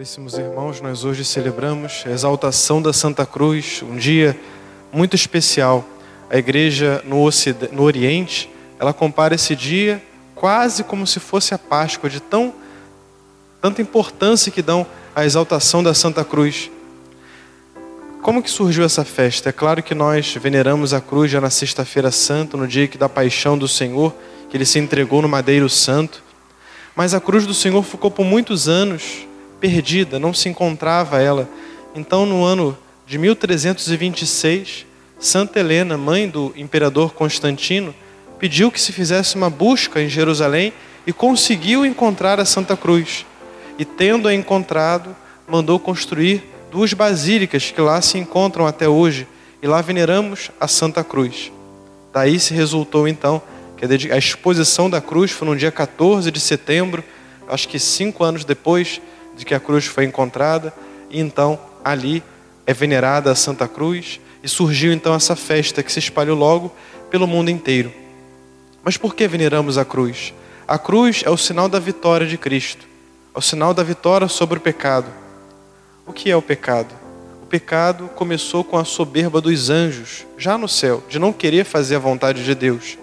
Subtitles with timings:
[0.00, 4.34] Caríssimos irmãos, nós hoje celebramos a exaltação da Santa Cruz, um dia
[4.90, 5.84] muito especial.
[6.30, 10.02] A igreja no, Ocidente, no Oriente, ela compara esse dia
[10.34, 12.54] quase como se fosse a Páscoa, de tão
[13.60, 16.70] tanta importância que dão à exaltação da Santa Cruz.
[18.22, 19.50] Como que surgiu essa festa?
[19.50, 23.06] É claro que nós veneramos a cruz já na Sexta-feira Santa, no dia que da
[23.06, 24.14] paixão do Senhor,
[24.48, 26.22] que ele se entregou no madeiro santo.
[26.96, 29.28] Mas a cruz do Senhor ficou por muitos anos
[29.60, 31.48] perdida, não se encontrava ela.
[31.94, 34.86] Então, no ano de 1326,
[35.18, 37.94] Santa Helena, mãe do imperador Constantino,
[38.38, 40.72] pediu que se fizesse uma busca em Jerusalém
[41.06, 43.26] e conseguiu encontrar a Santa Cruz.
[43.78, 45.14] E tendo-a encontrado,
[45.46, 49.26] mandou construir duas basílicas que lá se encontram até hoje,
[49.62, 51.52] e lá veneramos a Santa Cruz.
[52.12, 53.42] Daí se resultou então
[53.76, 57.04] que a exposição da cruz foi no dia 14 de setembro,
[57.48, 59.00] acho que cinco anos depois
[59.40, 60.70] de que a cruz foi encontrada,
[61.10, 62.22] e então ali
[62.66, 66.70] é venerada a Santa Cruz e surgiu então essa festa que se espalhou logo
[67.10, 67.90] pelo mundo inteiro.
[68.84, 70.34] Mas por que veneramos a cruz?
[70.68, 72.86] A cruz é o sinal da vitória de Cristo,
[73.34, 75.10] é o sinal da vitória sobre o pecado.
[76.06, 76.94] O que é o pecado?
[77.42, 81.96] O pecado começou com a soberba dos anjos, já no céu, de não querer fazer
[81.96, 82.98] a vontade de Deus.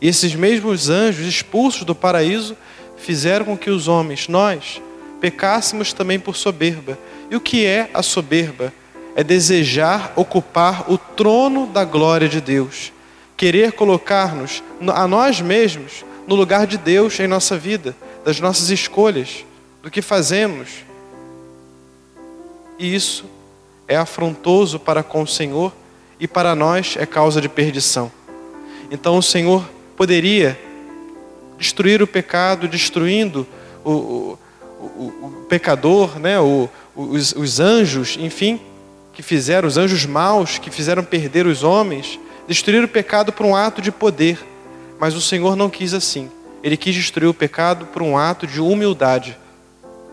[0.00, 2.56] E esses mesmos anjos expulsos do paraíso
[2.96, 4.80] fizeram com que os homens, nós,
[5.22, 6.98] pecássemos também por soberba.
[7.30, 8.72] E o que é a soberba?
[9.14, 12.92] É desejar ocupar o trono da glória de Deus,
[13.36, 19.44] querer colocar-nos a nós mesmos no lugar de Deus em nossa vida, das nossas escolhas,
[19.80, 20.68] do que fazemos.
[22.76, 23.24] E isso
[23.86, 25.72] é afrontoso para com o Senhor
[26.18, 28.10] e para nós é causa de perdição.
[28.90, 29.64] Então o Senhor
[29.96, 30.58] poderia
[31.58, 33.46] destruir o pecado, destruindo
[33.84, 34.38] o, o,
[34.86, 38.60] o pecador, né, o, os, os anjos, enfim,
[39.12, 43.54] que fizeram, os anjos maus que fizeram perder os homens, destruir o pecado por um
[43.54, 44.38] ato de poder.
[44.98, 46.30] Mas o Senhor não quis assim.
[46.62, 49.36] Ele quis destruir o pecado por um ato de humildade,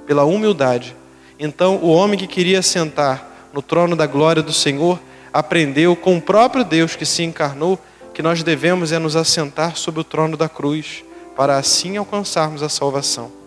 [0.06, 0.96] pela humildade.
[1.40, 5.00] Então, o homem que queria sentar no trono da glória do Senhor
[5.32, 7.80] aprendeu com o próprio Deus que se encarnou
[8.14, 11.04] que nós devemos é nos assentar sobre o trono da cruz,
[11.38, 13.39] para assim alcançarmos a salvação.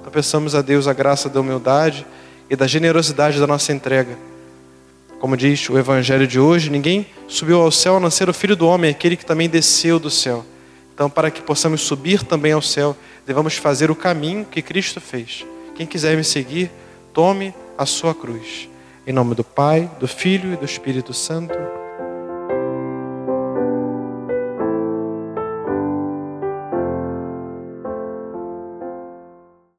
[0.00, 2.06] Então peçamos a Deus a graça da humildade
[2.48, 4.16] e da generosidade da nossa entrega.
[5.20, 8.56] Como diz o Evangelho de hoje, ninguém subiu ao céu a não ser o Filho
[8.56, 10.44] do Homem, aquele que também desceu do céu.
[10.94, 12.96] Então, para que possamos subir também ao céu,
[13.26, 15.44] devemos fazer o caminho que Cristo fez.
[15.74, 16.70] Quem quiser me seguir,
[17.12, 18.68] tome a sua cruz.
[19.06, 21.54] Em nome do Pai, do Filho e do Espírito Santo.